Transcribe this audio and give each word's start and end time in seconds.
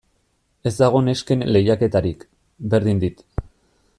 Ez 0.69 0.71
dago 0.77 1.01
nesken 1.09 1.43
lehiaketarik, 1.57 2.27
berdin 2.75 3.05
dit. 3.07 3.25